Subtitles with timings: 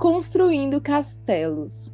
[0.00, 1.92] Construindo castelos.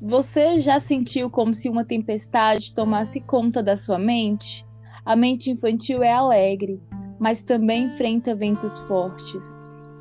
[0.00, 4.64] Você já sentiu como se uma tempestade tomasse conta da sua mente?
[5.04, 6.80] A mente infantil é alegre,
[7.20, 9.54] mas também enfrenta ventos fortes.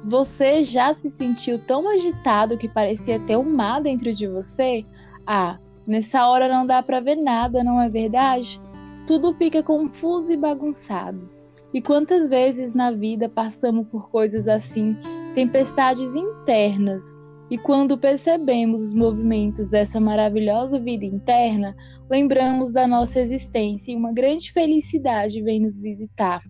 [0.05, 4.85] Você já se sentiu tão agitado que parecia ter um mar dentro de você?
[5.27, 8.61] Ah, nessa hora não dá para ver nada, não é verdade?
[9.05, 11.29] Tudo fica confuso e bagunçado.
[11.73, 14.95] E quantas vezes na vida passamos por coisas assim,
[15.35, 17.19] tempestades internas,
[17.51, 21.75] e quando percebemos os movimentos dessa maravilhosa vida interna,
[22.09, 26.41] lembramos da nossa existência e uma grande felicidade vem nos visitar.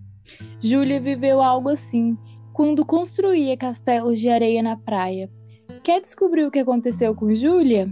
[0.61, 2.15] Júlia viveu algo assim
[2.53, 5.27] quando construía castelos de areia na praia.
[5.83, 7.91] Quer descobrir o que aconteceu com Júlia?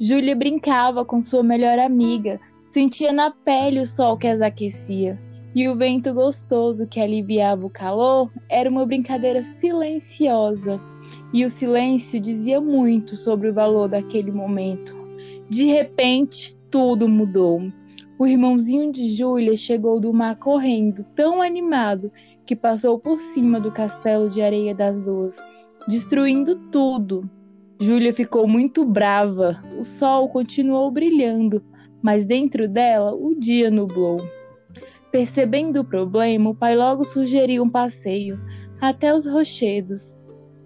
[0.00, 5.20] Júlia brincava com sua melhor amiga, sentia na pele o sol que as aquecia.
[5.54, 10.80] E o vento gostoso que aliviava o calor era uma brincadeira silenciosa
[11.32, 14.96] e o silêncio dizia muito sobre o valor daquele momento.
[15.48, 17.62] De repente, tudo mudou.
[18.18, 22.10] O irmãozinho de Júlia chegou do mar correndo, tão animado,
[22.44, 25.36] que passou por cima do castelo de areia das duas,
[25.86, 27.28] destruindo tudo.
[27.80, 29.62] Júlia ficou muito brava.
[29.78, 31.62] O sol continuou brilhando,
[32.02, 34.20] mas dentro dela o dia nublou.
[35.14, 38.36] Percebendo o problema, o pai logo sugeriu um passeio
[38.80, 40.12] até os rochedos,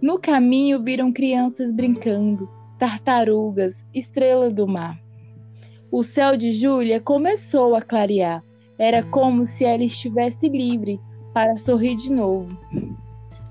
[0.00, 4.98] no caminho viram crianças brincando, tartarugas, estrelas do mar.
[5.92, 8.42] O céu de Júlia começou a clarear.
[8.78, 10.98] Era como se ela estivesse livre
[11.34, 12.58] para sorrir de novo.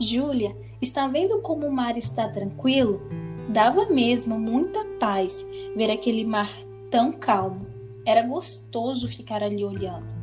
[0.01, 3.03] Júlia, está vendo como o mar está tranquilo?
[3.49, 6.49] Dava mesmo muita paz ver aquele mar
[6.89, 7.67] tão calmo.
[8.03, 10.16] Era gostoso ficar ali olhando.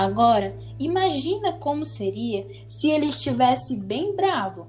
[0.00, 4.66] Agora, imagina como seria se ele estivesse bem bravo.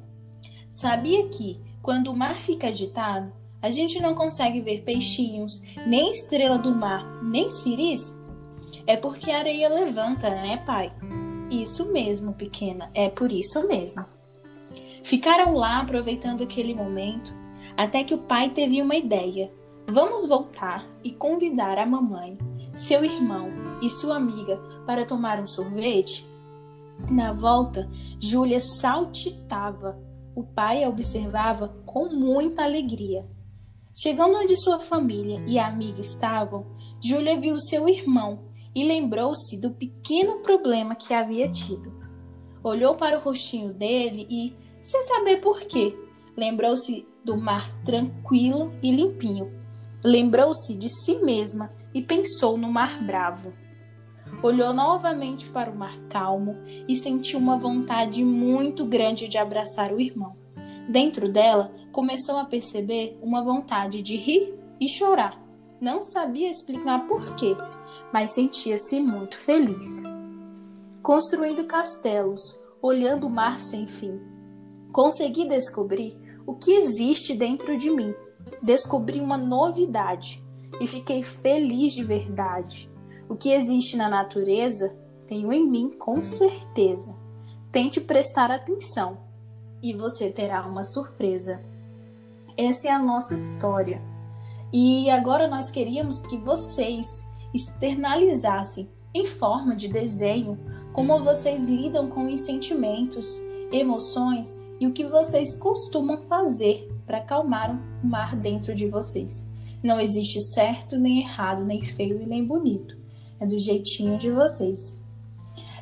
[0.69, 6.57] Sabia que, quando o mar fica agitado, a gente não consegue ver peixinhos, nem estrela
[6.57, 8.13] do mar, nem ciris?
[8.85, 10.91] É porque a areia levanta, né, pai?
[11.49, 14.03] Isso mesmo, pequena, é por isso mesmo.
[15.01, 17.33] Ficaram lá aproveitando aquele momento,
[17.77, 19.49] até que o pai teve uma ideia.
[19.87, 22.37] Vamos voltar e convidar a mamãe,
[22.75, 23.49] seu irmão
[23.81, 26.25] e sua amiga para tomar um sorvete?
[27.09, 27.89] Na volta,
[28.19, 29.99] Júlia saltitava
[30.35, 33.25] o pai a observava com muita alegria.
[33.93, 36.65] Chegando onde sua família e a amiga estavam,
[37.01, 38.39] Júlia viu seu irmão
[38.73, 41.91] e lembrou-se do pequeno problema que havia tido.
[42.63, 45.97] Olhou para o rostinho dele e, sem saber por quê,
[46.37, 49.51] lembrou-se do mar tranquilo e limpinho.
[50.03, 53.53] Lembrou-se de si mesma e pensou no mar bravo.
[54.41, 56.57] Olhou novamente para o mar calmo
[56.87, 60.35] e sentiu uma vontade muito grande de abraçar o irmão.
[60.89, 65.39] Dentro dela, começou a perceber uma vontade de rir e chorar.
[65.79, 67.55] Não sabia explicar por quê,
[68.11, 70.03] mas sentia-se muito feliz.
[71.01, 74.19] Construindo castelos, olhando o mar sem fim,
[74.91, 78.13] consegui descobrir o que existe dentro de mim.
[78.61, 80.43] Descobri uma novidade
[80.79, 82.89] e fiquei feliz de verdade.
[83.27, 84.95] O que existe na natureza,
[85.27, 87.15] tenho em mim com certeza.
[87.71, 89.17] Tente prestar atenção
[89.81, 91.63] e você terá uma surpresa.
[92.57, 94.01] Essa é a nossa história.
[94.73, 100.57] E agora nós queríamos que vocês externalizassem em forma de desenho
[100.93, 107.71] como vocês lidam com os sentimentos, emoções e o que vocês costumam fazer para acalmar
[108.03, 109.50] o mar dentro de vocês.
[109.83, 113.01] Não existe certo, nem errado, nem feio e nem bonito
[113.41, 115.01] é do jeitinho de vocês.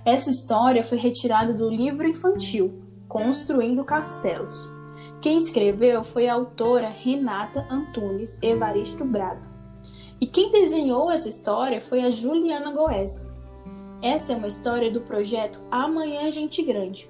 [0.06, 4.68] Essa história foi retirada do livro infantil Construindo Castelos.
[5.22, 9.46] Quem escreveu foi a autora Renata Antunes Evaristo Braga.
[10.22, 13.28] E quem desenhou essa história foi a Juliana Goes.
[14.02, 17.10] Essa é uma história do projeto Amanhã Gente Grande.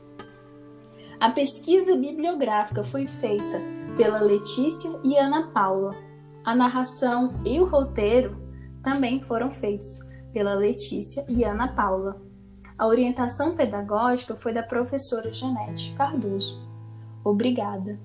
[1.20, 3.62] A pesquisa bibliográfica foi feita
[3.96, 6.09] pela Letícia e Ana Paula.
[6.44, 8.38] A narração e o roteiro
[8.82, 10.00] também foram feitos
[10.32, 12.22] pela Letícia e Ana Paula.
[12.78, 16.66] A orientação pedagógica foi da professora Janete Cardoso.
[17.24, 18.00] Obrigada.